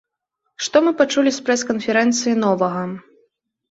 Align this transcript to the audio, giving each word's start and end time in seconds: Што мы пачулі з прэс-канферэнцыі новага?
Што 0.67 0.81
мы 0.85 0.95
пачулі 1.03 1.35
з 1.37 1.45
прэс-канферэнцыі 1.51 2.39
новага? 2.49 2.83